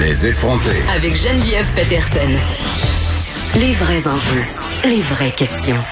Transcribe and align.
Les 0.00 0.26
effronter. 0.26 0.82
Avec 0.94 1.16
Geneviève 1.16 1.66
Peterson. 1.74 2.30
Les 3.56 3.72
vrais 3.72 4.06
enjeux, 4.06 4.44
les 4.84 5.00
vraies 5.00 5.32
questions. 5.32 5.82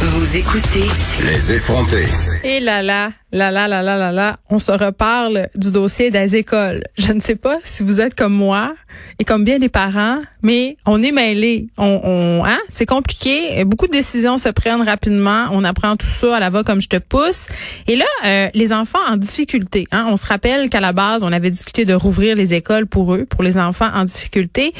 Vous 0.00 0.36
écoutez 0.36 0.88
Les 1.24 1.52
effronter. 1.52 2.06
Et 2.44 2.60
là 2.60 2.82
là, 2.82 3.10
là 3.32 3.50
là 3.50 3.66
là 3.66 3.82
là 3.82 4.12
là 4.12 4.36
on 4.50 4.58
se 4.58 4.72
reparle 4.72 5.48
du 5.56 5.72
dossier 5.72 6.10
des 6.10 6.36
écoles. 6.36 6.84
Je 6.98 7.12
ne 7.12 7.20
sais 7.20 7.36
pas 7.36 7.58
si 7.64 7.82
vous 7.82 8.00
êtes 8.00 8.14
comme 8.14 8.34
moi 8.34 8.74
et 9.18 9.24
comme 9.24 9.44
bien 9.44 9.58
des 9.58 9.68
parents, 9.68 10.18
mais 10.42 10.76
on 10.86 11.02
est 11.02 11.12
mêlés. 11.12 11.68
On, 11.78 12.00
on 12.04 12.44
hein, 12.44 12.58
c'est 12.68 12.86
compliqué. 12.86 13.64
Beaucoup 13.64 13.86
de 13.86 13.92
décisions 13.92 14.38
se 14.38 14.48
prennent 14.50 14.82
rapidement. 14.82 15.46
On 15.52 15.64
apprend 15.64 15.96
tout 15.96 16.06
ça 16.06 16.36
à 16.36 16.40
la 16.40 16.50
va 16.50 16.62
comme 16.62 16.82
je 16.82 16.88
te 16.88 16.98
pousse. 16.98 17.46
Et 17.86 17.96
là, 17.96 18.04
euh, 18.26 18.48
les 18.54 18.72
enfants 18.72 18.98
en 19.08 19.16
difficulté. 19.16 19.86
Hein, 19.92 20.06
on 20.08 20.16
se 20.16 20.26
rappelle 20.26 20.68
qu'à 20.68 20.80
la 20.80 20.92
base, 20.92 21.22
on 21.22 21.32
avait 21.32 21.50
discuté 21.50 21.84
de 21.84 21.94
rouvrir 21.94 22.36
les 22.36 22.54
écoles 22.54 22.86
pour 22.86 23.14
eux, 23.14 23.24
pour 23.24 23.42
les 23.42 23.58
enfants 23.58 23.90
en 23.94 24.04
difficulté. 24.04 24.74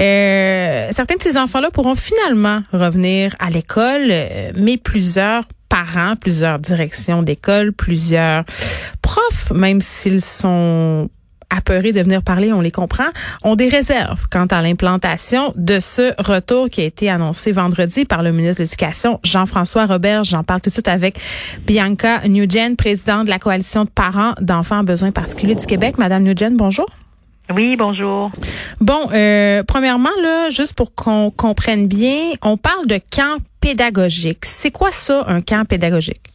Euh, 0.00 0.88
certains 0.92 1.16
de 1.16 1.22
ces 1.22 1.36
enfants-là 1.36 1.70
pourront 1.70 1.96
finalement 1.96 2.62
revenir 2.72 3.34
à 3.38 3.50
l'école, 3.50 4.08
euh, 4.10 4.52
mais 4.56 4.76
plusieurs 4.76 5.44
parents, 5.68 6.16
plusieurs 6.16 6.58
directions 6.58 7.22
d'école, 7.22 7.72
profs, 9.02 9.50
même 9.52 9.80
s'ils 9.80 10.22
sont 10.22 11.08
apeurés 11.50 11.92
de 11.92 12.00
venir 12.00 12.22
parler, 12.22 12.52
on 12.52 12.60
les 12.60 12.70
comprend, 12.70 13.06
ont 13.42 13.56
des 13.56 13.68
réserves 13.68 14.26
quant 14.30 14.46
à 14.46 14.60
l'implantation 14.60 15.52
de 15.56 15.80
ce 15.80 16.12
retour 16.22 16.68
qui 16.68 16.82
a 16.82 16.84
été 16.84 17.08
annoncé 17.08 17.52
vendredi 17.52 18.04
par 18.04 18.22
le 18.22 18.32
ministre 18.32 18.58
de 18.58 18.64
l'Éducation, 18.64 19.18
Jean-François 19.24 19.86
Robert. 19.86 20.24
J'en 20.24 20.44
parle 20.44 20.60
tout 20.60 20.70
de 20.70 20.74
suite 20.74 20.88
avec 20.88 21.18
Bianca 21.66 22.20
Nugent, 22.28 22.76
présidente 22.76 23.24
de 23.26 23.30
la 23.30 23.38
coalition 23.38 23.84
de 23.84 23.90
parents 23.90 24.34
d'enfants 24.40 24.80
en 24.80 24.84
besoins 24.84 25.10
particuliers 25.10 25.54
du 25.54 25.66
Québec. 25.66 25.96
Madame 25.98 26.22
Nugent, 26.22 26.52
bonjour. 26.56 26.86
Oui, 27.54 27.76
bonjour. 27.76 28.30
Bon, 28.78 29.08
euh, 29.14 29.62
premièrement, 29.66 30.10
là, 30.22 30.50
juste 30.50 30.74
pour 30.74 30.94
qu'on 30.94 31.30
comprenne 31.30 31.88
bien, 31.88 32.32
on 32.42 32.58
parle 32.58 32.86
de 32.86 33.00
camp 33.10 33.38
pédagogique. 33.60 34.44
C'est 34.44 34.70
quoi 34.70 34.90
ça, 34.90 35.24
un 35.28 35.40
camp 35.40 35.64
pédagogique? 35.66 36.27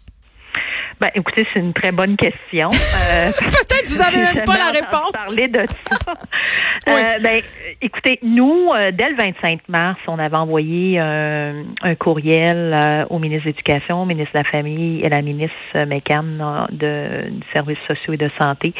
Ben, 0.99 1.09
écoutez, 1.15 1.45
c'est 1.53 1.59
une 1.59 1.73
très 1.73 1.91
bonne 1.91 2.15
question. 2.17 2.69
Euh, 3.03 3.31
Peut-être 3.31 3.89
vous 3.89 4.01
avez 4.01 4.21
même 4.21 4.43
pas 4.45 4.57
la 4.57 4.71
réponse. 4.71 5.11
Parler 5.11 5.47
de 5.47 5.65
ça. 5.65 6.13
euh, 6.87 7.19
ben, 7.21 7.41
écoutez, 7.81 8.19
nous, 8.21 8.69
euh, 8.73 8.91
dès 8.91 9.09
le 9.09 9.15
25 9.15 9.61
mars, 9.67 9.99
on 10.07 10.19
avait 10.19 10.37
envoyé 10.37 10.99
euh, 10.99 11.63
un 11.81 11.95
courriel 11.95 13.05
au 13.09 13.19
ministre 13.19 13.45
de 13.45 13.49
l'Éducation, 13.49 14.01
au 14.01 14.05
ministre 14.05 14.33
de 14.33 14.39
la 14.39 14.49
Famille 14.49 15.01
et 15.01 15.07
à 15.07 15.09
la 15.09 15.21
ministre 15.21 15.85
McCann 15.85 16.67
de, 16.71 17.29
de 17.29 17.43
services 17.53 17.79
sociaux 17.87 18.13
et 18.13 18.17
de 18.17 18.29
santé 18.39 18.73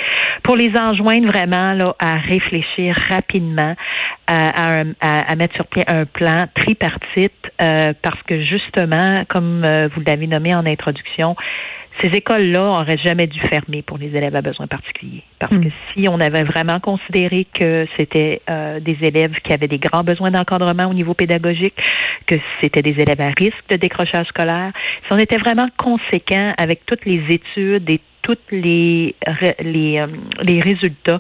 pour 0.43 0.55
les 0.55 0.71
enjoindre 0.77 1.27
vraiment 1.27 1.73
là, 1.73 1.95
à 1.99 2.17
réfléchir 2.17 2.95
rapidement 3.09 3.75
à, 4.27 4.81
à, 5.01 5.31
à 5.31 5.35
mettre 5.35 5.55
sur 5.55 5.65
pied 5.67 5.83
un 5.87 6.05
plan 6.05 6.45
tripartite 6.55 7.33
parce 7.57 8.21
que 8.27 8.43
justement, 8.43 9.15
comme 9.27 9.65
vous 9.95 10.01
l'avez 10.05 10.27
nommé 10.27 10.55
en 10.55 10.65
introduction, 10.65 11.35
ces 12.01 12.09
écoles-là 12.09 12.63
auraient 12.63 12.97
jamais 12.97 13.27
dû 13.27 13.39
fermer 13.39 13.81
pour 13.81 13.97
les 13.97 14.07
élèves 14.07 14.35
à 14.35 14.41
besoins 14.41 14.67
particuliers. 14.67 15.23
Parce 15.39 15.55
que 15.55 15.69
si 15.93 16.07
on 16.09 16.19
avait 16.19 16.43
vraiment 16.43 16.79
considéré 16.79 17.45
que 17.53 17.85
c'était 17.97 18.41
euh, 18.49 18.79
des 18.79 18.97
élèves 19.01 19.33
qui 19.43 19.53
avaient 19.53 19.67
des 19.67 19.77
grands 19.77 20.03
besoins 20.03 20.31
d'encadrement 20.31 20.89
au 20.89 20.93
niveau 20.93 21.13
pédagogique, 21.13 21.75
que 22.25 22.35
c'était 22.61 22.81
des 22.81 22.95
élèves 22.99 23.21
à 23.21 23.29
risque 23.37 23.63
de 23.69 23.75
décrochage 23.75 24.27
scolaire, 24.27 24.71
si 25.05 25.13
on 25.13 25.17
était 25.17 25.37
vraiment 25.37 25.67
conséquent 25.77 26.53
avec 26.57 26.85
toutes 26.85 27.05
les 27.05 27.21
études 27.29 27.89
et 27.89 27.99
toutes 28.21 28.51
les 28.51 29.15
les, 29.59 29.99
euh, 29.99 30.07
les 30.41 30.61
résultats 30.61 31.19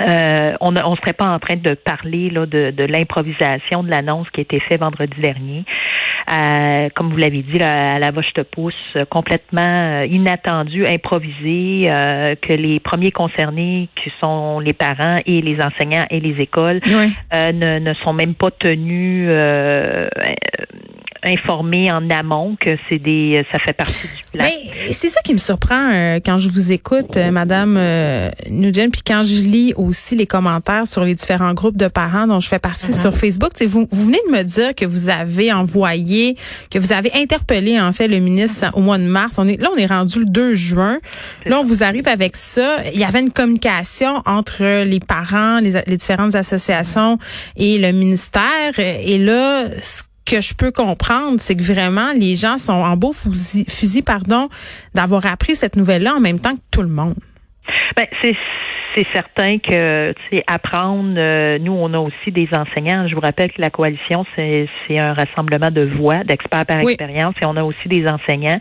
euh, 0.00 0.52
on 0.60 0.72
ne 0.72 0.96
serait 0.96 1.12
pas 1.12 1.26
en 1.26 1.38
train 1.38 1.56
de 1.56 1.74
parler 1.74 2.30
là, 2.30 2.46
de, 2.46 2.70
de 2.70 2.84
l'improvisation 2.84 3.82
de 3.82 3.90
l'annonce 3.90 4.28
qui 4.30 4.40
a 4.40 4.42
été 4.42 4.60
faite 4.60 4.80
vendredi 4.80 5.18
dernier. 5.20 5.64
Euh, 6.30 6.88
comme 6.94 7.10
vous 7.10 7.16
l'avez 7.16 7.42
dit, 7.42 7.60
à 7.62 7.98
la 7.98 8.10
vache 8.10 8.32
te 8.34 8.42
pousse, 8.42 8.74
complètement 9.10 9.60
euh, 9.62 10.06
inattendu, 10.06 10.86
improvisé, 10.86 11.90
euh, 11.90 12.34
que 12.40 12.52
les 12.52 12.78
premiers 12.78 13.10
concernés, 13.10 13.88
qui 13.96 14.12
sont 14.22 14.60
les 14.60 14.72
parents 14.72 15.16
et 15.26 15.40
les 15.40 15.58
enseignants 15.60 16.06
et 16.10 16.20
les 16.20 16.40
écoles, 16.40 16.80
ne, 17.32 17.78
ne, 17.78 17.94
sont 17.94 18.12
même 18.12 18.34
pas 18.34 18.50
tenus 18.50 19.28
informer 21.22 21.90
en 21.90 22.08
amont 22.10 22.56
que 22.58 22.70
c'est 22.88 22.98
des 22.98 23.44
ça 23.52 23.58
fait 23.58 23.72
partie 23.72 24.06
du 24.06 24.22
plan. 24.32 24.44
Mais 24.44 24.92
c'est 24.92 25.08
ça 25.08 25.20
qui 25.22 25.34
me 25.34 25.38
surprend 25.38 25.90
euh, 25.92 26.18
quand 26.24 26.38
je 26.38 26.48
vous 26.48 26.72
écoute 26.72 27.16
euh, 27.16 27.30
madame 27.30 27.76
euh, 27.76 28.30
Nugent 28.48 28.90
puis 28.90 29.02
quand 29.06 29.22
je 29.24 29.42
lis 29.42 29.74
aussi 29.76 30.16
les 30.16 30.26
commentaires 30.26 30.86
sur 30.86 31.04
les 31.04 31.14
différents 31.14 31.52
groupes 31.52 31.76
de 31.76 31.88
parents 31.88 32.26
dont 32.26 32.40
je 32.40 32.48
fais 32.48 32.58
partie 32.58 32.92
sur 32.92 33.10
uh-huh. 33.10 33.16
Facebook, 33.16 33.50
vous 33.66 33.86
vous 33.90 34.04
venez 34.06 34.20
de 34.28 34.32
me 34.32 34.42
dire 34.42 34.74
que 34.74 34.84
vous 34.84 35.08
avez 35.08 35.52
envoyé 35.52 36.36
que 36.70 36.78
vous 36.78 36.92
avez 36.92 37.10
interpellé 37.14 37.80
en 37.80 37.92
fait 37.92 38.08
le 38.08 38.18
ministre 38.18 38.66
au 38.74 38.80
mois 38.80 38.98
de 38.98 39.04
mars. 39.04 39.36
On 39.38 39.46
est 39.46 39.60
là 39.60 39.68
on 39.74 39.78
est 39.78 39.86
rendu 39.86 40.20
le 40.20 40.26
2 40.26 40.54
juin. 40.54 40.98
Là 41.44 41.60
on 41.60 41.64
vous 41.64 41.82
arrive 41.82 42.08
avec 42.08 42.36
ça, 42.36 42.78
il 42.92 42.98
y 42.98 43.04
avait 43.04 43.20
une 43.20 43.30
communication 43.30 44.22
entre 44.26 44.84
les 44.84 45.00
parents, 45.00 45.60
les, 45.60 45.72
les 45.86 45.96
différentes 45.96 46.34
associations 46.34 47.18
et 47.56 47.78
le 47.78 47.92
ministère 47.92 48.78
et 48.78 49.18
là 49.18 49.66
ce 49.80 50.02
que 50.26 50.40
je 50.40 50.54
peux 50.54 50.70
comprendre, 50.70 51.40
c'est 51.40 51.56
que 51.56 51.62
vraiment 51.62 52.12
les 52.12 52.36
gens 52.36 52.58
sont 52.58 52.72
en 52.72 52.96
beau 52.96 53.12
fusil, 53.12 54.02
pardon, 54.02 54.48
d'avoir 54.94 55.26
appris 55.26 55.56
cette 55.56 55.76
nouvelle-là 55.76 56.14
en 56.14 56.20
même 56.20 56.38
temps 56.38 56.54
que 56.54 56.62
tout 56.70 56.82
le 56.82 56.88
monde. 56.88 57.16
Ben, 57.96 58.06
c'est 58.22 58.36
c'est 58.94 59.06
certain 59.12 59.58
que 59.58 60.14
apprendre, 60.46 61.14
euh, 61.16 61.58
nous, 61.58 61.72
on 61.72 61.92
a 61.94 61.98
aussi 61.98 62.32
des 62.32 62.48
enseignants. 62.52 63.06
Je 63.08 63.14
vous 63.14 63.20
rappelle 63.20 63.52
que 63.52 63.60
la 63.60 63.70
coalition, 63.70 64.24
c'est 64.36 64.68
un 64.98 65.14
rassemblement 65.14 65.70
de 65.70 65.82
voix, 65.82 66.24
d'experts 66.24 66.66
par 66.66 66.78
expérience, 66.78 67.34
et 67.40 67.46
on 67.46 67.56
a 67.56 67.62
aussi 67.62 67.88
des 67.88 68.06
enseignants 68.08 68.58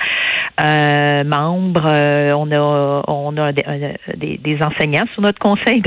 euh, 0.61 1.23
membres. 1.23 1.87
Euh, 1.91 2.33
on 2.33 2.51
a 2.51 3.03
on 3.07 3.37
a 3.37 3.51
des, 3.51 4.37
des, 4.37 4.57
enseignants 4.61 5.05
sur 5.13 5.21
notre 5.21 5.39
conseil 5.39 5.81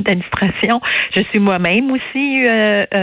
d'administration. 0.00 0.80
Je 1.14 1.22
suis 1.30 1.38
moi-même 1.38 1.90
aussi 1.90 2.44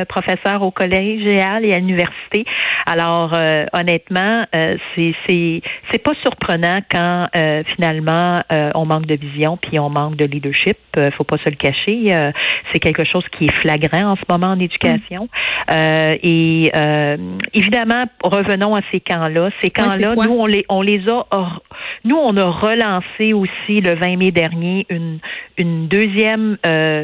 professeur 0.09 0.61
au 0.61 0.71
collège 0.71 1.25
et 1.25 1.41
à 1.41 1.59
l'université. 1.59 2.45
Alors, 2.85 3.33
honnêtement, 3.73 4.45
c'est 4.53 5.13
c'est 5.27 5.61
c'est 5.91 6.03
pas 6.03 6.13
surprenant 6.21 6.79
quand 6.91 7.27
finalement 7.75 8.39
on 8.75 8.85
manque 8.85 9.05
de 9.05 9.15
vision 9.15 9.57
puis 9.57 9.79
on 9.79 9.89
manque 9.89 10.15
de 10.15 10.25
leadership 10.25 10.77
euh, 10.97 11.09
faut 11.11 11.23
pas 11.23 11.37
se 11.37 11.49
le 11.49 11.55
cacher. 11.55 12.13
Euh, 12.13 12.31
c'est 12.71 12.79
quelque 12.79 13.05
chose 13.05 13.23
qui 13.37 13.45
est 13.45 13.53
flagrant 13.61 14.11
en 14.11 14.15
ce 14.15 14.21
moment 14.27 14.47
en 14.47 14.59
éducation. 14.59 15.23
Mm. 15.23 15.71
Euh, 15.71 16.17
et 16.21 16.71
évidemment, 17.53 18.05
revenons 18.23 18.75
à 18.75 18.81
ces 18.91 18.99
camps-là. 18.99 19.49
Ces 19.59 19.69
camps-là, 19.69 20.15
nous 20.15 20.33
on 20.33 20.45
les 20.45 20.65
on 20.69 20.81
les 20.81 21.07
a 21.07 21.25
nous 22.03 22.17
on 22.17 22.35
a 22.37 22.45
relancé 22.45 23.33
aussi 23.33 23.81
le 23.81 23.95
20 23.95 24.17
mai 24.17 24.31
dernier 24.31 24.85
une 24.89 25.19
une 25.57 25.87
deuxième 25.87 26.57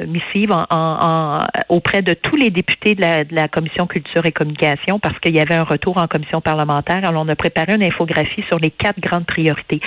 missive 0.07 0.52
en, 0.52 1.40
auprès 1.69 2.02
de 2.02 2.13
tous 2.13 2.36
les 2.36 2.50
députés 2.50 2.96
de 2.96 3.02
la, 3.02 3.24
de 3.24 3.36
la 3.36 3.48
commission 3.48 3.86
culture 3.86 4.25
et 4.25 4.31
communication 4.31 5.00
parce 5.00 5.18
qu'il 5.19 5.36
y 5.36 5.40
avait 5.40 5.56
un 5.56 5.63
retour 5.63 5.98
en 5.98 6.07
commission 6.07 6.42
parlementaire. 6.42 7.02
Alors 7.04 7.24
on 7.24 7.30
a 7.30 7.36
préparé 7.36 7.74
une 7.75 7.84
infographie 7.84 8.44
sur 8.50 8.60
les 8.60 8.72
quatre 8.72 9.00
grandes 9.00 9.25
priorités 9.25 9.80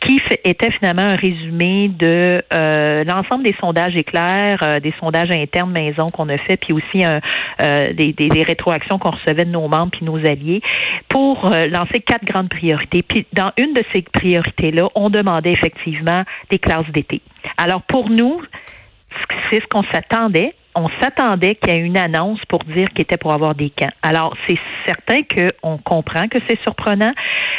qui 0.00 0.20
était 0.44 0.70
finalement 0.72 1.02
un 1.02 1.16
résumé 1.16 1.88
de 1.88 2.42
l'ensemble 3.06 3.35
des 3.42 3.54
sondages 3.60 3.96
éclairs, 3.96 4.58
euh, 4.62 4.80
des 4.80 4.94
sondages 5.00 5.30
internes 5.30 5.72
maison 5.72 6.06
qu'on 6.06 6.28
a 6.28 6.38
fait, 6.38 6.56
puis 6.56 6.72
aussi 6.72 7.04
euh, 7.04 7.92
des, 7.92 8.12
des, 8.12 8.42
rétroactions 8.42 8.98
qu'on 8.98 9.10
recevait 9.10 9.44
de 9.44 9.50
nos 9.50 9.68
membres 9.68 9.90
puis 9.90 10.04
nos 10.04 10.18
alliés, 10.18 10.62
pour 11.08 11.52
euh, 11.52 11.66
lancer 11.66 12.00
quatre 12.00 12.24
grandes 12.24 12.48
priorités. 12.48 13.02
Puis 13.02 13.26
dans 13.32 13.52
une 13.58 13.74
de 13.74 13.82
ces 13.94 14.02
priorités-là, 14.02 14.88
on 14.94 15.10
demandait 15.10 15.52
effectivement 15.52 16.22
des 16.50 16.58
classes 16.58 16.88
d'été. 16.92 17.20
Alors 17.56 17.82
pour 17.82 18.10
nous, 18.10 18.40
c'est 19.50 19.60
ce 19.60 19.66
qu'on 19.68 19.84
s'attendait 19.92 20.54
on 20.76 20.86
s'attendait 21.00 21.54
qu'il 21.54 21.72
y 21.72 21.76
ait 21.76 21.80
une 21.80 21.96
annonce 21.96 22.38
pour 22.48 22.62
dire 22.64 22.90
qu'il 22.90 23.02
était 23.02 23.16
pour 23.16 23.32
avoir 23.32 23.54
des 23.54 23.70
camps. 23.70 23.90
Alors, 24.02 24.36
c'est 24.46 24.58
certain 24.84 25.22
qu'on 25.22 25.78
comprend 25.78 26.28
que 26.28 26.38
c'est 26.48 26.60
surprenant, 26.62 27.12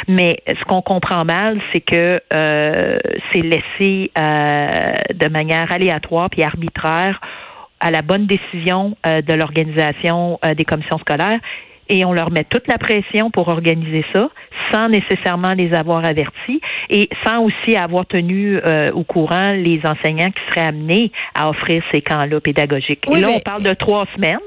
mais 0.06 0.40
ce 0.46 0.64
qu'on 0.64 0.82
comprend 0.82 1.24
mal, 1.24 1.60
c'est 1.72 1.80
que 1.80 2.22
euh, 2.32 2.98
c'est 3.32 3.42
laissé 3.42 4.12
euh, 4.16 4.92
de 5.14 5.28
manière 5.28 5.70
aléatoire 5.72 6.30
puis 6.30 6.44
arbitraire 6.44 7.20
à 7.80 7.90
la 7.90 8.02
bonne 8.02 8.26
décision 8.26 8.96
euh, 9.06 9.20
de 9.20 9.34
l'organisation 9.34 10.38
des 10.56 10.64
commissions 10.64 10.98
scolaires 10.98 11.40
et 11.88 12.04
on 12.04 12.12
leur 12.12 12.30
met 12.30 12.44
toute 12.44 12.66
la 12.68 12.78
pression 12.78 13.30
pour 13.30 13.48
organiser 13.48 14.04
ça 14.14 14.28
sans 14.72 14.88
nécessairement 14.88 15.54
les 15.54 15.72
avoir 15.72 16.04
avertis 16.04 16.60
et 16.90 17.08
sans 17.24 17.42
aussi 17.42 17.76
avoir 17.76 18.06
tenu 18.06 18.58
euh, 18.58 18.90
au 18.92 19.04
courant 19.04 19.52
les 19.52 19.80
enseignants 19.84 20.30
qui 20.30 20.40
seraient 20.50 20.68
amenés 20.68 21.12
à 21.34 21.48
offrir 21.48 21.82
ces 21.90 22.02
camps-là 22.02 22.40
pédagogiques. 22.40 23.04
et 23.10 23.20
là, 23.20 23.28
on 23.30 23.40
parle 23.40 23.62
de 23.62 23.74
trois 23.74 24.06
semaines. 24.14 24.38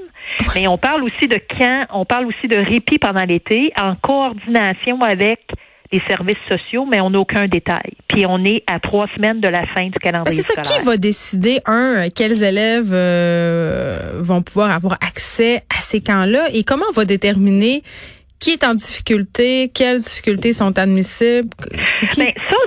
Mais 0.55 0.67
on 0.67 0.77
parle 0.77 1.03
aussi 1.03 1.27
de 1.27 1.37
camps, 1.59 1.85
on 1.91 2.05
parle 2.05 2.25
aussi 2.25 2.47
de 2.47 2.55
répit 2.55 2.97
pendant 2.99 3.23
l'été 3.25 3.73
en 3.77 3.95
coordination 3.95 5.01
avec 5.01 5.41
les 5.91 6.01
services 6.07 6.37
sociaux, 6.49 6.85
mais 6.89 7.01
on 7.01 7.09
n'a 7.09 7.19
aucun 7.19 7.47
détail. 7.47 7.93
Puis 8.07 8.25
on 8.25 8.43
est 8.45 8.63
à 8.67 8.79
trois 8.79 9.07
semaines 9.15 9.41
de 9.41 9.47
la 9.47 9.65
fin 9.67 9.87
du 9.87 9.99
calendrier 9.99 10.41
C'est 10.41 10.53
ça 10.53 10.61
qui 10.61 10.79
va 10.85 10.97
décider, 10.97 11.59
un, 11.65 12.09
quels 12.09 12.43
élèves 12.43 12.91
euh, 12.93 14.13
vont 14.19 14.41
pouvoir 14.41 14.71
avoir 14.71 14.93
accès 14.93 15.63
à 15.69 15.79
ces 15.79 16.01
camps-là 16.01 16.47
et 16.53 16.63
comment 16.63 16.85
on 16.89 16.93
va 16.93 17.05
déterminer 17.05 17.83
qui 18.39 18.51
est 18.51 18.63
en 18.63 18.73
difficulté, 18.73 19.69
quelles 19.71 19.99
difficultés 19.99 20.51
sont 20.51 20.77
admissibles? 20.79 21.49
Qui? 22.11 22.19
Ben, 22.19 22.33
ça 22.49 22.57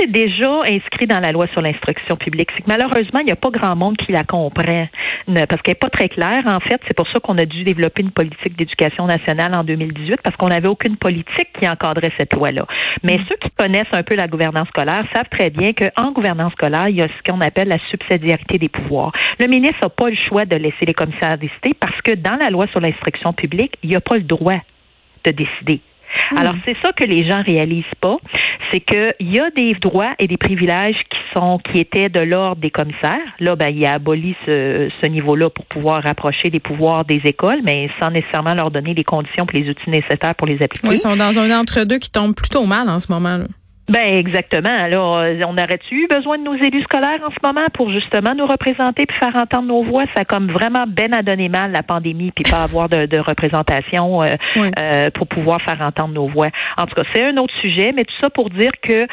c'est 0.00 0.10
déjà 0.10 0.62
inscrit 0.62 1.06
dans 1.06 1.20
la 1.20 1.32
loi 1.32 1.46
sur 1.52 1.60
l'instruction 1.60 2.16
publique. 2.16 2.48
C'est 2.56 2.62
que 2.62 2.68
malheureusement, 2.68 3.20
il 3.20 3.26
n'y 3.26 3.32
a 3.32 3.36
pas 3.36 3.50
grand 3.50 3.76
monde 3.76 3.96
qui 3.98 4.12
la 4.12 4.24
comprend 4.24 4.86
parce 5.26 5.62
qu'elle 5.62 5.72
n'est 5.72 5.78
pas 5.78 5.90
très 5.90 6.08
claire. 6.08 6.42
En 6.46 6.60
fait, 6.60 6.80
c'est 6.88 6.96
pour 6.96 7.06
ça 7.08 7.20
qu'on 7.20 7.36
a 7.38 7.44
dû 7.44 7.64
développer 7.64 8.02
une 8.02 8.10
politique 8.10 8.56
d'éducation 8.56 9.06
nationale 9.06 9.54
en 9.54 9.64
2018 9.64 10.20
parce 10.22 10.36
qu'on 10.36 10.48
n'avait 10.48 10.68
aucune 10.68 10.96
politique 10.96 11.48
qui 11.60 11.68
encadrait 11.68 12.12
cette 12.18 12.32
loi-là. 12.32 12.64
Mais 13.02 13.18
mm. 13.18 13.24
ceux 13.28 13.36
qui 13.36 13.50
connaissent 13.50 13.92
un 13.92 14.02
peu 14.02 14.14
la 14.16 14.26
gouvernance 14.26 14.68
scolaire 14.68 15.04
savent 15.14 15.28
très 15.30 15.50
bien 15.50 15.72
qu'en 15.72 16.12
gouvernance 16.12 16.52
scolaire, 16.52 16.88
il 16.88 16.96
y 16.96 17.02
a 17.02 17.08
ce 17.08 17.30
qu'on 17.30 17.40
appelle 17.40 17.68
la 17.68 17.78
subsidiarité 17.90 18.58
des 18.58 18.68
pouvoirs. 18.68 19.12
Le 19.38 19.46
ministre 19.46 19.78
n'a 19.82 19.88
pas 19.90 20.08
le 20.08 20.16
choix 20.28 20.44
de 20.44 20.56
laisser 20.56 20.86
les 20.86 20.94
commissaires 20.94 21.36
décider 21.36 21.74
parce 21.78 22.00
que 22.02 22.12
dans 22.12 22.36
la 22.36 22.50
loi 22.50 22.66
sur 22.68 22.80
l'instruction 22.80 23.32
publique, 23.32 23.74
il 23.82 23.90
n'y 23.90 23.96
a 23.96 24.00
pas 24.00 24.16
le 24.16 24.22
droit 24.22 24.58
de 25.24 25.30
décider. 25.32 25.80
Hmm. 26.30 26.38
Alors 26.38 26.54
c'est 26.64 26.76
ça 26.82 26.92
que 26.92 27.04
les 27.04 27.28
gens 27.28 27.42
réalisent 27.42 27.84
pas, 28.00 28.16
c'est 28.72 28.80
qu'il 28.80 29.14
y 29.20 29.40
a 29.40 29.50
des 29.50 29.74
droits 29.74 30.12
et 30.18 30.26
des 30.26 30.36
privilèges 30.36 30.96
qui 31.10 31.18
sont 31.34 31.58
qui 31.58 31.80
étaient 31.80 32.08
de 32.08 32.20
l'ordre 32.20 32.60
des 32.60 32.70
commissaires. 32.70 33.18
Là, 33.38 33.56
ben 33.56 33.68
il 33.68 33.84
a 33.84 33.94
aboli 33.94 34.34
ce, 34.46 34.88
ce 35.00 35.06
niveau-là 35.08 35.50
pour 35.50 35.64
pouvoir 35.66 36.02
rapprocher 36.02 36.50
les 36.50 36.60
pouvoirs 36.60 37.04
des 37.04 37.20
écoles, 37.24 37.60
mais 37.64 37.88
sans 38.00 38.10
nécessairement 38.10 38.54
leur 38.54 38.70
donner 38.70 38.94
les 38.94 39.04
conditions 39.04 39.46
et 39.52 39.60
les 39.60 39.70
outils 39.70 39.90
nécessaires 39.90 40.34
pour 40.36 40.46
les 40.46 40.62
appliquer. 40.62 40.88
ils 40.92 40.98
sont 40.98 41.16
dans 41.16 41.38
un 41.38 41.60
entre-deux 41.60 41.98
qui 41.98 42.10
tombe 42.10 42.34
plutôt 42.34 42.64
mal 42.64 42.88
en 42.88 43.00
ce 43.00 43.12
moment. 43.12 43.36
Là. 43.36 43.44
Ben 43.90 44.14
exactement. 44.14 44.70
Alors, 44.70 45.18
euh, 45.18 45.34
on 45.48 45.54
aurait-tu 45.54 46.04
eu 46.04 46.06
besoin 46.06 46.38
de 46.38 46.44
nos 46.44 46.54
élus 46.54 46.82
scolaires 46.84 47.18
en 47.26 47.30
ce 47.30 47.44
moment 47.44 47.66
pour 47.74 47.90
justement 47.90 48.36
nous 48.36 48.46
représenter 48.46 49.04
puis 49.04 49.18
faire 49.18 49.34
entendre 49.34 49.66
nos 49.66 49.82
voix? 49.82 50.04
Ça 50.14 50.20
a 50.20 50.24
comme 50.24 50.48
vraiment 50.48 50.84
ben 50.86 51.12
à 51.12 51.22
donner 51.22 51.48
mal 51.48 51.72
la 51.72 51.82
pandémie 51.82 52.30
puis 52.30 52.48
pas 52.48 52.62
avoir 52.62 52.88
de, 52.88 53.06
de 53.06 53.18
représentation 53.18 54.22
euh, 54.22 54.36
euh, 54.78 55.10
pour 55.10 55.26
pouvoir 55.26 55.60
faire 55.62 55.80
entendre 55.80 56.14
nos 56.14 56.28
voix. 56.28 56.50
En 56.78 56.86
tout 56.86 56.94
cas, 56.94 57.02
c'est 57.12 57.24
un 57.24 57.36
autre 57.38 57.52
sujet, 57.60 57.90
mais 57.92 58.04
tout 58.04 58.14
ça 58.22 58.30
pour 58.30 58.48
dire 58.50 58.70
que 58.80 59.08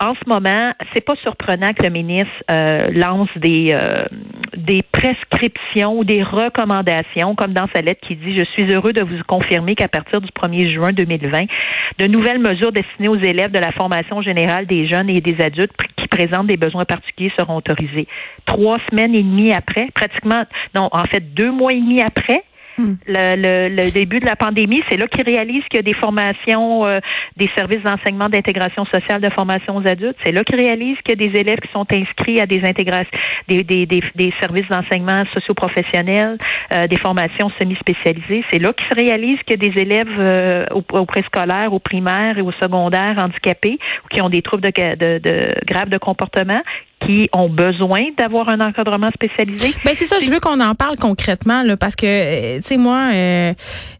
en 0.00 0.14
ce 0.14 0.26
moment, 0.26 0.72
c'est 0.94 1.04
pas 1.04 1.16
surprenant 1.22 1.74
que 1.74 1.82
le 1.82 1.90
ministre 1.90 2.30
lance 2.92 3.28
des 3.36 3.76
des 4.56 4.82
prescriptions 4.82 5.98
ou 5.98 6.04
des 6.04 6.22
recommandations, 6.22 7.34
comme 7.34 7.52
dans 7.52 7.66
sa 7.74 7.82
lettre 7.82 8.00
qui 8.06 8.16
dit 8.16 8.38
Je 8.38 8.44
suis 8.44 8.72
heureux 8.74 8.92
de 8.92 9.02
vous 9.02 9.22
confirmer 9.26 9.74
qu'à 9.74 9.88
partir 9.88 10.20
du 10.20 10.28
1er 10.28 10.72
juin 10.72 10.92
2020, 10.92 11.44
de 11.98 12.06
nouvelles 12.06 12.38
mesures 12.38 12.72
destinées 12.72 13.08
aux 13.08 13.20
élèves 13.20 13.50
de 13.50 13.58
la 13.58 13.72
formation 13.72 14.13
générale 14.22 14.66
des 14.66 14.86
jeunes 14.86 15.10
et 15.10 15.20
des 15.20 15.42
adultes 15.42 15.72
qui 15.96 16.08
présentent 16.08 16.46
des 16.46 16.56
besoins 16.56 16.84
particuliers 16.84 17.32
seront 17.38 17.56
autorisées. 17.56 18.06
Trois 18.46 18.78
semaines 18.90 19.14
et 19.14 19.22
demie 19.22 19.52
après, 19.52 19.88
pratiquement, 19.94 20.44
non, 20.74 20.88
en 20.92 21.04
fait, 21.04 21.34
deux 21.34 21.50
mois 21.50 21.72
et 21.72 21.80
demi 21.80 22.00
après, 22.00 22.44
Hmm. 22.76 22.94
Le, 23.06 23.68
le, 23.68 23.90
début 23.92 24.18
de 24.18 24.26
la 24.26 24.34
pandémie, 24.34 24.82
c'est 24.90 24.96
là 24.96 25.06
qu'ils 25.06 25.24
réalisent 25.24 25.62
qu'il 25.70 25.76
y 25.76 25.78
a 25.78 25.82
des 25.82 25.94
formations, 25.94 26.84
euh, 26.84 26.98
des 27.36 27.48
services 27.56 27.82
d'enseignement 27.82 28.28
d'intégration 28.28 28.84
sociale 28.86 29.20
de 29.20 29.30
formation 29.30 29.76
aux 29.76 29.86
adultes. 29.86 30.16
C'est 30.24 30.32
là 30.32 30.42
qu'ils 30.42 30.56
réalisent 30.56 30.98
qu'il 31.04 31.20
y 31.20 31.24
a 31.24 31.28
des 31.28 31.38
élèves 31.38 31.60
qui 31.60 31.70
sont 31.72 31.86
inscrits 31.92 32.40
à 32.40 32.46
des 32.46 32.62
intégrations, 32.64 33.16
des, 33.48 33.62
des, 33.62 33.86
des, 33.86 34.32
services 34.40 34.68
d'enseignement 34.68 35.24
socio-professionnels, 35.32 36.36
euh, 36.72 36.88
des 36.88 36.98
formations 36.98 37.50
semi-spécialisées. 37.60 38.44
C'est 38.50 38.58
là 38.58 38.72
qu'ils 38.72 38.88
se 38.88 38.94
réalisent 38.96 39.40
qu'il 39.46 39.62
y 39.62 39.66
a 39.66 39.70
des 39.70 39.80
élèves 39.80 40.18
euh, 40.18 40.66
au, 40.72 40.82
au 40.98 41.06
préscolaire, 41.06 41.72
au 41.72 41.78
primaire 41.78 42.38
et 42.38 42.42
au 42.42 42.52
secondaire 42.52 43.14
handicapés 43.18 43.78
ou 44.04 44.08
qui 44.08 44.20
ont 44.20 44.28
des 44.28 44.42
troubles 44.42 44.62
de, 44.62 44.94
de, 44.96 45.18
de 45.18 45.54
graves 45.64 45.90
de 45.90 45.98
comportement 45.98 46.62
qui 47.06 47.28
ont 47.32 47.48
besoin 47.48 48.02
d'avoir 48.18 48.48
un 48.48 48.60
encadrement 48.60 49.10
spécialisé. 49.12 49.74
Ben 49.84 49.94
c'est 49.94 50.04
ça, 50.04 50.18
je 50.18 50.30
veux 50.30 50.40
qu'on 50.40 50.60
en 50.60 50.74
parle 50.74 50.96
concrètement 50.96 51.62
là, 51.62 51.76
parce 51.76 51.96
que 51.96 52.06
euh, 52.06 52.56
tu 52.58 52.62
sais 52.64 52.76
moi 52.76 53.10
euh, 53.12 53.52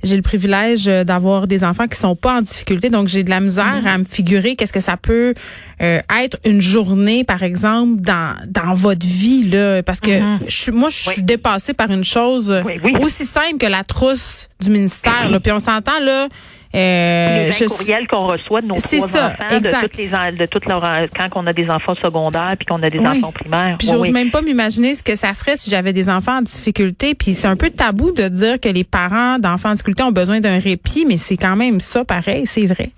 j'ai 0.02 0.16
le 0.16 0.22
privilège 0.22 0.86
d'avoir 0.86 1.46
des 1.46 1.64
enfants 1.64 1.86
qui 1.86 1.98
sont 1.98 2.16
pas 2.16 2.38
en 2.38 2.42
difficulté, 2.42 2.90
donc 2.90 3.08
j'ai 3.08 3.24
de 3.24 3.30
la 3.30 3.40
misère 3.40 3.80
mhm. 3.82 3.86
à 3.86 3.98
me 3.98 4.04
figurer 4.04 4.56
qu'est-ce 4.56 4.72
que 4.72 4.80
ça 4.80 4.96
peut 4.96 5.34
euh, 5.82 6.00
être 6.22 6.38
une 6.44 6.60
journée 6.60 7.24
par 7.24 7.42
exemple 7.42 8.00
dans 8.00 8.34
dans 8.46 8.74
votre 8.74 9.06
vie 9.06 9.44
là, 9.44 9.82
parce 9.82 10.00
que 10.00 10.20
mhm. 10.20 10.40
je 10.48 10.70
moi 10.70 10.88
je 10.88 11.10
suis 11.10 11.22
dépassée 11.22 11.74
par 11.74 11.90
une 11.90 12.04
chose 12.04 12.54
aussi 13.00 13.24
simple 13.24 13.58
que 13.58 13.66
la 13.66 13.84
trousse 13.84 14.48
du 14.60 14.70
ministère 14.70 15.28
là, 15.30 15.40
puis 15.40 15.52
on 15.52 15.58
s'entend 15.58 16.00
là 16.00 16.28
euh, 16.74 17.50
les 17.50 17.66
courriels 17.66 18.06
qu'on 18.08 18.24
reçoit 18.24 18.60
de 18.60 18.66
nos 18.66 18.74
trois 18.74 19.08
ça, 19.08 19.26
enfants, 19.26 19.58
de 19.58 19.80
toutes 19.82 19.96
les 19.96 20.08
de 20.08 20.46
toutes 20.46 20.66
leurs 20.66 20.82
quand 21.16 21.28
on 21.36 21.46
a 21.46 21.52
des 21.52 21.70
enfants 21.70 21.94
secondaires 22.02 22.54
puis 22.58 22.66
qu'on 22.66 22.82
a 22.82 22.90
des 22.90 23.00
enfants 23.00 23.32
primaires. 23.32 23.76
Puis 23.78 23.88
j'ose 23.88 24.10
même 24.10 24.30
pas 24.30 24.42
m'imaginer 24.42 24.94
ce 24.94 25.02
que 25.02 25.16
ça 25.16 25.34
serait 25.34 25.56
si 25.56 25.70
j'avais 25.70 25.92
des 25.92 26.08
enfants 26.08 26.38
en 26.38 26.42
difficulté. 26.42 27.14
Puis 27.14 27.34
c'est 27.34 27.48
un 27.48 27.56
peu 27.56 27.70
tabou 27.70 28.12
de 28.12 28.28
dire 28.28 28.60
que 28.60 28.68
les 28.68 28.84
parents 28.84 29.38
d'enfants 29.38 29.70
en 29.70 29.74
difficulté 29.74 30.02
ont 30.02 30.12
besoin 30.12 30.40
d'un 30.40 30.58
répit, 30.58 31.04
mais 31.06 31.16
c'est 31.16 31.36
quand 31.36 31.56
même 31.56 31.80
ça 31.80 32.04
pareil, 32.04 32.46
c'est 32.46 32.66
vrai. 32.66 32.90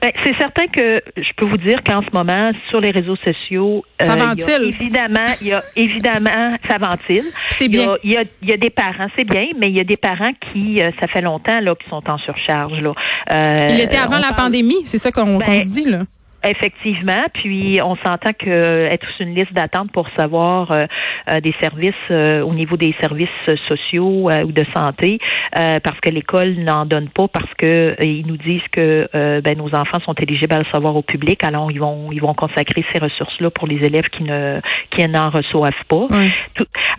Ben, 0.00 0.10
c'est 0.24 0.36
certain 0.38 0.66
que 0.66 1.02
je 1.16 1.32
peux 1.36 1.46
vous 1.46 1.56
dire 1.58 1.82
qu'en 1.84 2.02
ce 2.02 2.10
moment, 2.12 2.52
sur 2.70 2.80
les 2.80 2.90
réseaux 2.90 3.16
sociaux, 3.16 3.84
euh, 4.00 4.04
ça 4.04 4.16
ventile. 4.16 4.74
évidemment, 4.80 5.26
il 5.40 5.48
y 5.48 5.52
a 5.52 5.62
évidemment, 5.76 6.56
ça 6.68 6.78
ventile. 6.78 7.24
C'est 7.50 7.68
bien. 7.68 7.96
Il 8.02 8.12
y, 8.12 8.16
a, 8.16 8.22
il 8.42 8.48
y 8.48 8.52
a 8.52 8.56
des 8.56 8.70
parents, 8.70 9.08
c'est 9.16 9.24
bien, 9.24 9.46
mais 9.58 9.68
il 9.68 9.76
y 9.76 9.80
a 9.80 9.84
des 9.84 9.96
parents 9.96 10.32
qui, 10.52 10.82
euh, 10.82 10.90
ça 11.00 11.08
fait 11.08 11.20
longtemps 11.20 11.60
là, 11.60 11.74
qui 11.74 11.88
sont 11.88 12.02
en 12.08 12.18
surcharge 12.18 12.80
là. 12.80 12.92
Euh, 13.30 13.66
il 13.70 13.80
était 13.80 13.98
avant 13.98 14.18
la 14.18 14.32
pandémie, 14.32 14.84
c'est 14.84 14.98
ça 14.98 15.10
qu'on 15.10 15.38
ben, 15.38 15.60
se 15.60 15.72
dit 15.72 15.90
là. 15.90 16.00
Effectivement, 16.44 17.24
puis 17.34 17.80
on 17.84 17.94
s'entend 17.96 18.32
que 18.36 18.88
être 18.90 19.06
sur 19.16 19.26
une 19.26 19.34
liste 19.34 19.52
d'attente 19.52 19.92
pour 19.92 20.08
savoir 20.18 20.72
euh, 20.72 20.84
euh, 21.30 21.40
des 21.40 21.54
services 21.60 21.94
euh, 22.10 22.42
au 22.42 22.52
niveau 22.52 22.76
des 22.76 22.94
services 23.00 23.28
sociaux 23.68 24.28
ou 24.30 24.52
de 24.52 24.64
santé, 24.74 25.18
parce 25.52 26.00
que 26.00 26.10
l'école 26.10 26.54
n'en 26.56 26.84
donne 26.86 27.08
pas, 27.08 27.28
parce 27.28 27.52
que 27.58 27.94
ils 28.02 28.26
nous 28.26 28.36
disent 28.36 28.66
que 28.72 29.08
ben, 29.12 29.56
nos 29.56 29.74
enfants 29.74 30.00
sont 30.04 30.14
éligibles 30.14 30.54
à 30.54 30.58
le 30.58 30.64
savoir 30.72 30.96
au 30.96 31.02
public, 31.02 31.44
alors 31.44 31.70
ils 31.70 31.78
vont 31.78 32.10
ils 32.10 32.20
vont 32.20 32.34
consacrer 32.34 32.84
ces 32.92 32.98
ressources-là 32.98 33.50
pour 33.50 33.66
les 33.66 33.76
élèves 33.76 34.08
qui 34.10 34.24
ne 34.24 34.60
qui 34.90 35.06
n'en 35.08 35.30
reçoivent 35.30 35.72
pas. 35.88 36.06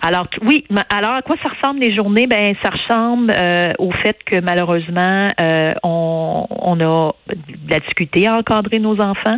alors 0.02 0.28
oui, 0.42 0.66
alors 0.90 1.14
à 1.14 1.22
quoi 1.22 1.36
ça 1.42 1.50
ressemble 1.50 1.82
les 1.82 1.96
journées? 1.96 2.28
Ben 2.28 2.56
ça 2.64 2.70
ressemble 2.70 3.34
au 3.80 3.92
fait 3.92 4.18
que 4.26 4.40
malheureusement 4.40 5.28
on, 5.84 6.48
on 6.50 6.80
a 6.80 7.12
de 7.28 7.70
la 7.70 7.80
difficulté 7.80 8.28
à 8.28 8.36
encadrer 8.36 8.80
nos 8.80 9.00
enfants 9.02 9.33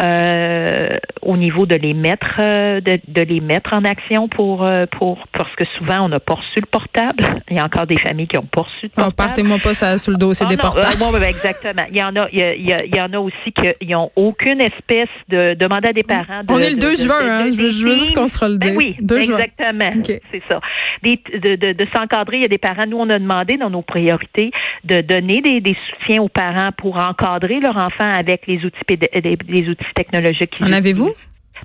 euh, 0.00 0.88
au 1.22 1.36
niveau 1.36 1.66
de 1.66 1.74
les 1.74 1.94
mettre 1.94 2.36
euh, 2.38 2.80
de, 2.80 3.22
les 3.22 3.40
mettre 3.40 3.72
en 3.72 3.84
action 3.84 4.28
pour 4.28 4.64
euh, 4.64 4.86
pour 4.98 5.18
parce 5.32 5.54
que 5.56 5.64
souvent 5.76 6.04
on 6.04 6.08
n'a 6.08 6.20
pas 6.20 6.34
reçu 6.34 6.60
le 6.60 6.66
portable. 6.66 7.42
Il 7.50 7.56
y 7.56 7.60
a 7.60 7.64
encore 7.64 7.86
des 7.86 7.98
familles 7.98 8.28
qui 8.28 8.38
ont 8.38 8.46
pas 8.46 8.62
reçu 8.62 8.84
le 8.84 8.88
portable. 8.88 9.14
partez-moi 9.16 9.58
pas 9.58 9.74
ça 9.74 9.98
sur 9.98 10.12
le 10.12 10.18
dossier 10.18 10.46
ah 10.48 10.50
des 10.50 10.56
portables. 10.56 10.96
Ben, 10.98 11.22
exactement. 11.22 11.82
Il 11.90 11.96
y 11.96 12.02
en 12.02 12.14
a 12.16 12.28
il 12.32 12.94
y, 12.94 13.00
en 13.00 13.12
a 13.12 13.18
aussi 13.18 13.52
qui 13.52 13.86
n'ont 13.88 14.10
aucune 14.16 14.60
espèce 14.60 15.08
de 15.28 15.54
demander 15.54 15.88
à 15.88 15.92
des 15.92 16.02
parents. 16.02 16.42
on 16.48 16.58
est 16.58 16.70
le 16.70 16.76
2 16.76 16.96
juin, 16.96 17.14
hein. 17.20 17.50
Je, 17.50 17.62
veux 17.62 17.70
juste 17.70 18.14
qu'on 18.14 18.28
se 18.28 18.44
le 18.44 18.58
ben 18.58 18.76
oui, 18.76 18.96
exactement. 18.98 19.90
C'est 20.04 20.42
ça. 20.50 20.60
de, 21.02 21.86
s'encadrer. 21.94 22.36
Il 22.38 22.42
y 22.42 22.44
a 22.44 22.48
des 22.48 22.58
parents. 22.58 22.86
Nous, 22.86 22.98
on 22.98 23.08
a 23.10 23.18
demandé 23.18 23.56
dans 23.56 23.70
nos 23.70 23.82
priorités 23.82 24.50
de 24.84 25.00
donner 25.00 25.40
des, 25.40 25.60
des 25.60 25.76
soutiens 25.90 26.22
aux 26.22 26.28
parents 26.28 26.70
pour 26.76 26.98
encadrer 26.98 27.60
leur 27.60 27.76
enfant 27.76 28.10
avec 28.12 28.46
les 28.46 28.64
outils 28.64 28.78
des 28.88 29.36
outils 29.50 29.94
technologiques. 29.94 30.56
En 30.60 30.72
avez-vous? 30.72 31.12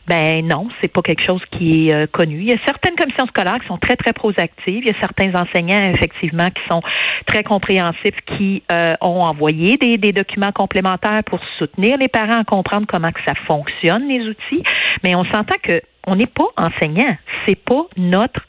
Ben 0.08 0.46
non, 0.46 0.68
c'est 0.82 0.92
pas 0.92 1.02
quelque 1.02 1.24
chose 1.26 1.42
qui 1.52 1.88
est 1.88 1.94
euh, 1.94 2.08
connu. 2.08 2.40
Il 2.40 2.50
y 2.50 2.54
a 2.54 2.58
certaines 2.66 2.96
commissions 2.96 3.28
scolaires 3.28 3.60
qui 3.62 3.68
sont 3.68 3.78
très 3.78 3.96
très 3.96 4.12
proactives. 4.12 4.84
Il 4.84 4.88
y 4.88 4.90
a 4.90 5.00
certains 5.00 5.34
enseignants 5.36 5.94
effectivement 5.94 6.50
qui 6.50 6.62
sont 6.70 6.82
très 7.26 7.44
compréhensifs, 7.44 8.20
qui 8.36 8.64
euh, 8.72 8.94
ont 9.02 9.22
envoyé 9.22 9.78
des, 9.78 9.98
des, 9.98 10.12
documents 10.12 10.52
complémentaires 10.52 11.24
pour 11.26 11.40
soutenir 11.58 11.98
les 11.98 12.10
parents 12.10 12.40
à 12.40 12.44
comprendre 12.44 12.86
comment 12.88 13.12
que 13.12 13.24
ça 13.26 13.34
fonctionne 13.48 14.08
les 14.08 14.28
outils. 14.28 14.64
Mais 15.04 15.16
on 15.16 15.24
s'entend 15.26 15.56
que 15.62 15.82
on 16.06 16.16
n'est 16.16 16.26
pas 16.26 16.50
enseignant. 16.58 17.16
C'est 17.48 17.56
pas 17.64 17.86
notre 17.96 18.42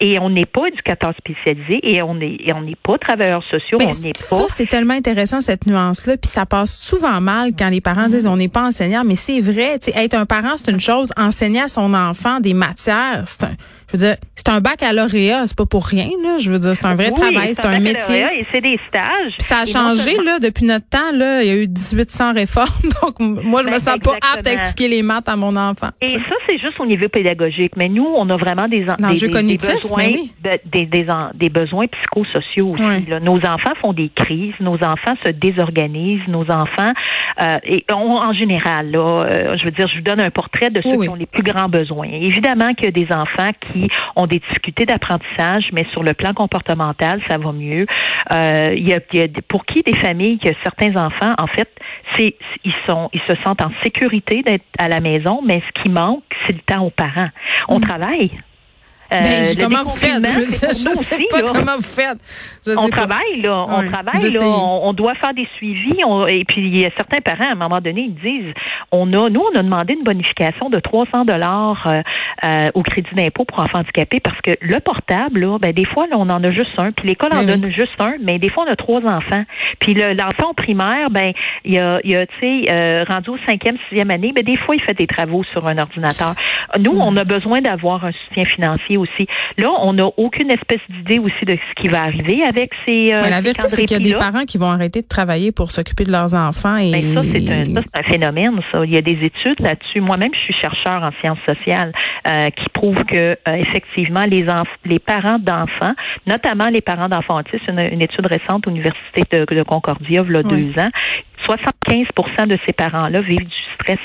et 0.00 0.18
on 0.18 0.30
n'est 0.30 0.46
pas 0.46 0.68
éducateur 0.68 1.12
spécialisé 1.18 1.80
et 1.82 2.02
on 2.02 2.14
n'est 2.14 2.38
on 2.54 2.62
n'est 2.62 2.76
pas 2.76 2.96
travailleurs 2.98 3.42
sociaux, 3.44 3.76
Mais 3.78 3.86
on 3.86 4.02
n'est 4.02 4.12
pas. 4.12 4.36
Ça, 4.36 4.46
c'est 4.48 4.66
tellement 4.66 4.94
intéressant, 4.94 5.40
cette 5.40 5.66
nuance-là. 5.66 6.16
Puis 6.16 6.30
ça 6.30 6.46
passe 6.46 6.78
souvent 6.78 7.20
mal 7.20 7.50
quand 7.58 7.68
les 7.68 7.80
parents 7.80 8.08
disent 8.08 8.26
on 8.26 8.36
n'est 8.36 8.48
pas 8.48 8.62
enseignant. 8.62 9.04
Mais 9.04 9.16
c'est 9.16 9.40
vrai, 9.40 9.78
tu 9.78 9.90
être 9.90 10.14
un 10.14 10.26
parent, 10.26 10.56
c'est 10.56 10.70
une 10.70 10.80
chose. 10.80 11.12
Enseigner 11.16 11.62
à 11.62 11.68
son 11.68 11.92
enfant 11.92 12.40
des 12.40 12.54
matières, 12.54 13.24
c'est 13.26 13.44
un, 13.44 13.56
je 13.88 13.92
veux 13.92 13.98
dire, 13.98 14.16
c'est 14.34 14.48
un 14.48 14.60
baccalauréat, 14.60 15.46
c'est 15.46 15.56
pas 15.56 15.66
pour 15.66 15.86
rien, 15.86 16.08
là. 16.22 16.38
Je 16.38 16.50
veux 16.50 16.58
dire, 16.58 16.74
c'est 16.74 16.86
un 16.86 16.94
vrai 16.94 17.10
Oui, 17.14 17.20
travail, 17.20 17.54
c'est 17.54 17.64
un, 17.66 17.78
métier. 17.80 18.22
Et 18.22 18.46
c'est 18.52 18.60
des 18.60 18.78
stages. 18.88 19.32
Puis 19.38 19.42
ça 19.46 19.58
a 19.58 19.62
Et 19.62 19.66
changé, 19.66 20.16
là, 20.24 20.38
depuis 20.38 20.64
notre 20.66 20.88
temps, 20.88 21.12
là. 21.12 21.42
Il 21.42 21.48
y 21.48 21.50
a 21.50 21.56
eu 21.56 21.68
1800 21.68 22.32
réformes. 22.34 22.66
Donc, 23.02 23.20
moi, 23.20 23.62
je 23.62 23.66
me 23.68 23.72
Ben, 23.72 23.78
sens 23.78 23.98
pas 23.98 24.14
apte 24.34 24.46
à 24.46 24.52
expliquer 24.52 24.88
les 24.88 25.02
maths 25.02 25.28
à 25.28 25.36
mon 25.36 25.54
enfant. 25.56 25.88
Et 26.00 26.08
ça, 26.08 26.34
c'est 26.48 26.58
juste 26.58 26.78
au 26.80 26.86
niveau 26.86 27.08
pédagogique. 27.08 27.72
Mais 27.76 27.88
nous, 27.88 28.04
on 28.06 28.28
a 28.30 28.36
vraiment 28.36 28.68
des, 28.68 28.84
en- 28.88 29.12
des, 29.12 29.28
cognitif, 29.30 29.72
besoins, 29.82 30.04
oui. 30.06 30.32
de- 30.42 30.58
des, 30.70 30.86
des, 30.86 31.08
en- 31.10 31.30
des 31.34 31.48
besoins 31.48 31.86
psychosociaux 31.86 32.74
aussi. 32.74 33.06
Là. 33.08 33.20
Nos 33.20 33.36
enfants 33.38 33.74
font 33.80 33.92
des 33.92 34.10
crises, 34.14 34.54
nos 34.60 34.74
enfants 34.76 35.14
se 35.24 35.30
désorganisent, 35.30 36.26
nos 36.28 36.42
enfants, 36.50 36.92
euh, 37.40 37.56
et 37.64 37.84
on- 37.92 38.16
en 38.16 38.32
général, 38.32 38.90
là, 38.90 39.24
euh, 39.24 39.56
je 39.58 39.64
veux 39.64 39.70
dire, 39.70 39.86
je 39.88 39.96
vous 39.96 40.02
donne 40.02 40.20
un 40.20 40.30
portrait 40.30 40.70
de 40.70 40.80
ceux 40.84 41.00
qui 41.00 41.08
ont 41.08 41.14
les 41.14 41.26
plus 41.26 41.42
grands 41.42 41.68
besoins. 41.68 42.08
Évidemment 42.10 42.74
qu'il 42.74 42.86
y 42.86 42.88
a 42.88 42.90
des 42.90 43.12
enfants 43.12 43.50
qui 43.72 43.75
ont 44.16 44.26
des 44.26 44.38
difficultés 44.38 44.86
d'apprentissage, 44.86 45.64
mais 45.72 45.86
sur 45.92 46.02
le 46.02 46.14
plan 46.14 46.32
comportemental, 46.32 47.20
ça 47.28 47.38
va 47.38 47.52
mieux. 47.52 47.86
Euh, 48.32 48.74
il 48.76 48.88
y 48.88 48.92
a, 48.92 49.00
il 49.12 49.20
y 49.20 49.22
a 49.22 49.28
pour 49.48 49.64
qui 49.66 49.82
des 49.82 49.96
familles 49.96 50.38
que 50.38 50.50
certains 50.62 50.96
enfants, 50.96 51.34
en 51.38 51.46
fait, 51.46 51.70
c'est 52.16 52.36
ils 52.64 52.74
sont 52.88 53.08
ils 53.12 53.22
se 53.28 53.34
sentent 53.44 53.62
en 53.62 53.70
sécurité 53.82 54.42
d'être 54.42 54.64
à 54.78 54.88
la 54.88 55.00
maison, 55.00 55.40
mais 55.44 55.62
ce 55.66 55.82
qui 55.82 55.90
manque, 55.90 56.24
c'est 56.46 56.54
le 56.54 56.60
temps 56.60 56.84
aux 56.84 56.90
parents. 56.90 57.30
On 57.68 57.80
travaille. 57.80 58.30
Euh, 59.12 59.20
Ben, 59.20 59.44
comment 59.60 59.82
vous 59.84 59.96
faites? 59.96 60.24
Je, 60.26 60.48
sais 60.50 61.18
pas 61.30 61.38
là. 61.38 61.44
comment 61.46 61.76
vous 61.76 61.82
faites. 61.82 62.18
Je 62.66 62.72
On 62.72 62.82
sais 62.84 62.90
pas. 62.90 62.96
travaille, 63.06 63.40
là. 63.42 63.64
On 63.68 63.88
travaille, 63.88 64.30
là. 64.32 64.40
On, 64.42 64.88
on 64.88 64.92
doit 64.92 65.14
faire 65.14 65.32
des 65.34 65.46
suivis. 65.56 65.98
on- 66.04 66.26
et 66.26 66.44
puis, 66.44 66.60
il 66.66 66.80
y 66.80 66.84
a 66.86 66.90
certains 66.96 67.20
parents, 67.20 67.48
à 67.48 67.52
un 67.52 67.54
moment 67.54 67.80
donné, 67.80 68.02
ils 68.08 68.14
disent, 68.14 68.52
on 68.90 69.12
a, 69.12 69.30
nous, 69.30 69.42
on 69.54 69.58
a 69.58 69.62
demandé 69.62 69.94
une 69.94 70.02
bonification 70.04 70.70
de 70.70 70.80
300 70.80 71.24
dollars 71.24 71.86
euh, 71.86 72.02
euh, 72.44 72.70
au 72.74 72.82
crédit 72.82 73.08
d'impôt 73.14 73.44
pour 73.44 73.60
enfants 73.60 73.78
handicapés 73.78 74.20
parce 74.20 74.40
que 74.40 74.52
le 74.60 74.80
portable, 74.80 75.40
là, 75.40 75.58
ben, 75.60 75.72
des 75.72 75.84
fois, 75.86 76.06
là, 76.08 76.16
on 76.18 76.28
en 76.28 76.42
a 76.42 76.50
juste 76.50 76.72
un. 76.78 76.90
Puis 76.92 77.06
l'école 77.08 77.32
en 77.32 77.38
Oui, 77.40 77.44
oui. 77.46 77.60
donne 77.60 77.70
juste 77.70 78.00
un, 78.00 78.14
mais 78.20 78.38
des 78.38 78.50
fois, 78.50 78.64
on 78.66 78.72
a 78.72 78.76
trois 78.76 79.00
enfants. 79.02 79.44
Puis 79.78 79.94
le- 79.94 80.14
l'enfant 80.14 80.52
primaire, 80.54 81.10
ben, 81.10 81.32
il 81.64 81.78
a, 81.78 82.00
il 82.02 82.16
a 82.16 82.26
tu 82.26 82.34
sais, 82.40 82.64
euh, 82.70 83.04
rendu 83.08 83.30
au 83.30 83.38
cinquième, 83.48 83.76
sixième 83.88 84.10
année, 84.10 84.32
ben, 84.34 84.42
des 84.44 84.56
fois, 84.56 84.74
il 84.74 84.82
fait 84.82 84.94
des 84.94 85.06
travaux 85.06 85.44
sur 85.52 85.66
un 85.66 85.78
ordinateur. 85.78 86.34
Nous, 86.80 86.92
Mm. 86.94 87.02
on 87.02 87.16
a 87.16 87.24
besoin 87.24 87.60
d'avoir 87.60 88.04
un 88.04 88.12
soutien 88.12 88.44
financier 88.46 88.95
aussi. 88.96 89.26
Là, 89.58 89.68
on 89.82 89.92
n'a 89.92 90.06
aucune 90.16 90.50
espèce 90.50 90.80
d'idée 90.90 91.18
aussi 91.18 91.44
de 91.44 91.52
ce 91.56 91.82
qui 91.82 91.88
va 91.88 92.02
arriver 92.02 92.42
avec 92.44 92.70
ces. 92.86 93.12
euh, 93.14 93.20
Mais 93.22 93.30
la 93.30 93.36
ces 93.36 93.42
vérité, 93.42 93.68
c'est 93.68 93.84
qu'il 93.86 94.02
y 94.06 94.10
a 94.10 94.12
des 94.12 94.18
parents 94.18 94.44
qui 94.44 94.58
vont 94.58 94.66
arrêter 94.68 95.02
de 95.02 95.08
travailler 95.08 95.52
pour 95.52 95.70
s'occuper 95.70 96.04
de 96.04 96.12
leurs 96.12 96.34
enfants. 96.34 96.76
Et 96.76 96.90
Ben, 96.92 97.14
ça, 97.14 97.22
c'est 97.22 97.98
un, 97.98 98.02
phénomène, 98.02 98.60
ça. 98.72 98.84
Il 98.84 98.92
y 98.92 98.96
a 98.96 99.02
des 99.02 99.18
études 99.24 99.60
là-dessus. 99.60 100.00
Moi-même, 100.00 100.30
je 100.34 100.38
suis 100.40 100.54
chercheur 100.60 101.02
en 101.02 101.10
sciences 101.20 101.38
sociales 101.48 101.92
euh, 102.26 102.48
qui 102.50 102.68
prouvent 102.72 103.04
que, 103.04 103.16
euh, 103.16 103.36
effectivement, 103.54 104.24
les, 104.26 104.98
parents 104.98 105.38
d'enfants, 105.38 105.94
notamment 106.26 106.66
les 106.66 106.80
parents 106.80 107.08
d'enfants 107.08 107.38
autistes, 107.38 107.66
une, 107.68 107.78
une 107.80 108.02
étude 108.02 108.26
récente 108.26 108.66
à 108.66 108.70
l'Université 108.70 109.22
de, 109.30 109.44
de 109.54 109.62
Concordia, 109.62 110.22
il 110.26 110.32
y 110.32 110.36
a 110.36 110.40
Oui. 110.44 110.64
deux 110.72 110.80
ans, 110.82 110.88
75% 111.46 112.46
de 112.48 112.58
ces 112.66 112.72
parents-là 112.72 113.20
vivent 113.20 113.46
du 113.46 113.54
stress. 113.74 113.98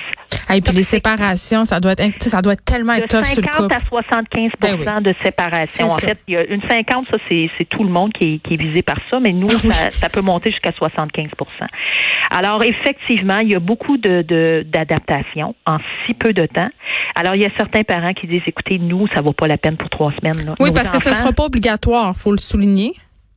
Et 0.53 0.61
puis 0.61 0.73
les 0.75 0.83
séparations, 0.83 1.65
ça 1.65 1.79
doit 1.79 1.93
être, 1.97 2.21
ça 2.23 2.41
doit 2.41 2.53
être 2.53 2.63
tellement 2.65 2.95
De 2.95 3.01
tough 3.01 3.23
sur 3.25 3.41
le 3.41 3.47
50 3.47 3.55
couple. 3.63 3.73
à 3.73 3.79
75 3.79 4.51
Ben 4.59 4.77
oui. 4.79 5.03
de 5.03 5.13
séparation. 5.23 5.85
En 5.85 5.89
ça. 5.89 6.07
fait, 6.07 6.19
il 6.27 6.33
y 6.33 6.38
a 6.38 6.43
une 6.45 6.61
50, 6.69 7.07
ça, 7.09 7.17
c'est 7.29 7.50
c'est 7.57 7.65
tout 7.65 7.83
le 7.83 7.89
monde 7.89 8.11
qui 8.13 8.35
est, 8.35 8.38
qui 8.39 8.55
est 8.55 8.57
visé 8.57 8.81
par 8.81 8.97
ça, 9.09 9.19
mais 9.19 9.31
nous, 9.31 9.50
ça, 9.50 9.91
ça 9.91 10.09
peut 10.09 10.21
monter 10.21 10.51
jusqu'à 10.51 10.71
75% 10.71 11.27
Alors, 12.31 12.63
effectivement, 12.63 13.38
il 13.39 13.51
y 13.51 13.55
a 13.55 13.59
beaucoup 13.59 13.97
de 13.97 14.21
de- 14.21 14.65
d'adaptation 14.67 15.55
en 15.65 15.77
si 16.05 16.13
peu 16.13 16.33
de 16.33 16.45
temps. 16.45 16.69
Alors, 17.15 17.35
il 17.35 17.41
y 17.41 17.45
a 17.45 17.50
certains 17.57 17.83
parents 17.83 18.13
qui 18.13 18.27
disent, 18.27 18.41
écoutez, 18.47 18.77
nous, 18.77 19.07
ça 19.15 19.21
vaut 19.21 19.33
pas 19.33 19.47
la 19.47 19.57
peine 19.57 19.77
pour 19.77 19.89
trois 19.89 20.11
semaines. 20.19 20.45
là. 20.45 20.55
Oui, 20.59 20.69
Nos 20.69 20.73
parce 20.73 20.89
que 20.89 21.00
ce 21.01 21.13
sera 21.13 21.31
pas 21.33 21.43
obligatoire, 21.43 22.13
faut 22.15 22.31
le 22.31 22.38
souligner. 22.38 22.93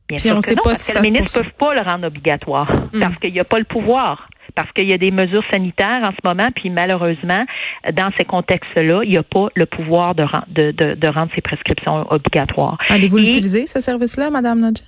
Bien 0.07 0.17
puis 0.17 0.29
sûr 0.29 0.35
on 0.35 0.39
que 0.39 0.45
sait 0.47 0.55
non, 0.55 0.61
pas 0.63 0.69
parce 0.71 0.87
que 0.93 0.99
les 1.01 1.11
ministres 1.11 1.39
ne 1.39 1.43
peuvent 1.43 1.53
pas 1.53 1.73
le 1.73 1.81
rendre 1.81 2.07
obligatoire 2.07 2.71
Mm. 2.93 2.99
parce 2.99 3.15
qu'il 3.17 3.33
n'y 3.33 3.39
a 3.39 3.43
pas 3.43 3.59
le 3.59 3.65
pouvoir. 3.65 4.29
Parce 4.53 4.71
qu'il 4.71 4.87
y 4.89 4.93
a 4.93 4.97
des 4.97 5.11
mesures 5.11 5.43
sanitaires 5.51 6.01
en 6.03 6.11
ce 6.11 6.19
moment, 6.23 6.47
puis 6.55 6.69
malheureusement, 6.69 7.43
dans 7.91 8.09
ces 8.17 8.23
contextes-là, 8.23 9.01
il 9.03 9.09
n'y 9.09 9.17
a 9.17 9.23
pas 9.23 9.47
le 9.55 9.65
pouvoir 9.65 10.15
de, 10.15 10.25
de, 10.47 10.71
de, 10.71 10.93
de 10.93 11.07
rendre 11.07 11.29
ces 11.35 11.41
prescriptions 11.41 12.05
obligatoires. 12.11 12.77
Allez-vous 12.89 13.17
l'utiliser, 13.17 13.65
ce 13.65 13.79
service-là, 13.81 14.29
Madame 14.29 14.59
Nodge? 14.61 14.79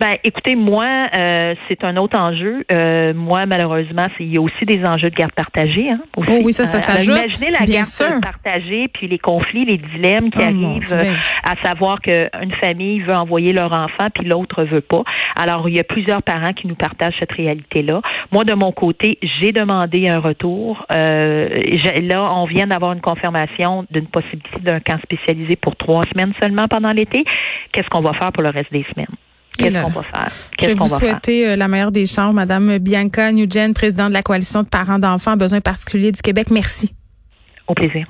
Ben, 0.00 0.16
écoutez, 0.24 0.54
moi, 0.56 1.08
euh, 1.16 1.54
c'est 1.68 1.84
un 1.84 1.96
autre 1.96 2.18
enjeu. 2.18 2.64
Euh, 2.72 3.12
moi, 3.14 3.46
malheureusement, 3.46 4.06
c'est- 4.16 4.24
il 4.24 4.34
y 4.34 4.38
a 4.38 4.40
aussi 4.40 4.64
des 4.64 4.84
enjeux 4.84 5.10
de 5.10 5.14
garde 5.14 5.32
partagée. 5.32 5.90
Hein, 5.90 6.00
aussi. 6.16 6.28
Oh 6.32 6.40
oui, 6.44 6.52
ça, 6.52 6.66
ça 6.66 6.78
Euh, 6.78 6.80
s'ajoute, 6.80 7.16
Imaginez 7.16 7.50
la 7.50 7.58
bien 7.64 7.74
garde 7.76 7.86
sûr. 7.86 8.20
partagée, 8.20 8.88
puis 8.88 9.06
les 9.08 9.18
conflits, 9.18 9.64
les 9.64 9.78
dilemmes 9.78 10.30
qui 10.30 10.38
Oh, 10.40 10.44
arrivent, 10.44 10.92
euh, 10.92 11.14
à 11.44 11.54
savoir 11.66 12.00
qu'une 12.00 12.52
famille 12.60 13.00
veut 13.00 13.14
envoyer 13.14 13.52
leur 13.52 13.72
enfant, 13.72 14.08
puis 14.14 14.24
l'autre 14.26 14.64
veut 14.64 14.80
pas. 14.80 15.02
Alors, 15.36 15.68
il 15.68 15.76
y 15.76 15.80
a 15.80 15.84
plusieurs 15.84 16.22
parents 16.22 16.52
qui 16.52 16.66
nous 16.66 16.74
partagent 16.76 17.14
cette 17.18 17.32
réalité-là. 17.32 18.00
Moi, 18.32 18.44
de 18.44 18.54
mon 18.54 18.72
côté, 18.72 19.18
j'ai 19.40 19.52
demandé 19.52 20.08
un 20.08 20.18
retour. 20.18 20.84
Euh, 20.92 21.48
là, 22.02 22.30
on 22.34 22.46
vient 22.46 22.66
d'avoir 22.66 22.92
une 22.92 23.00
confirmation 23.00 23.86
d'une 23.90 24.06
possibilité 24.06 24.58
d'un 24.60 24.80
camp 24.80 24.98
spécialisé 25.02 25.56
pour 25.56 25.76
trois 25.76 26.02
semaines 26.12 26.32
seulement 26.40 26.68
pendant 26.68 26.92
l'été. 26.92 27.24
Qu'est-ce 27.72 27.88
qu'on 27.88 28.00
va 28.02 28.12
faire 28.14 28.32
pour 28.32 28.42
le 28.42 28.50
reste 28.50 28.72
des 28.72 28.84
semaines? 28.94 29.06
Qu'est-ce 29.58 29.82
qu'on 29.82 29.90
va 29.90 30.02
faire? 30.02 30.32
Je 30.60 30.66
vais 30.66 30.74
vous 30.74 30.86
va 30.86 30.98
souhaiter 30.98 31.48
euh, 31.48 31.56
la 31.56 31.68
meilleure 31.68 31.92
des 31.92 32.06
chances, 32.06 32.34
Madame 32.34 32.78
Bianca 32.78 33.32
Nugent, 33.32 33.74
présidente 33.74 34.08
de 34.08 34.14
la 34.14 34.22
Coalition 34.22 34.62
de 34.62 34.68
parents 34.68 34.98
d'enfants 34.98 35.32
à 35.32 35.36
besoins 35.36 35.60
particuliers 35.60 36.12
du 36.12 36.20
Québec. 36.20 36.48
Merci. 36.50 36.94
Au 37.66 37.74
plaisir. 37.74 38.06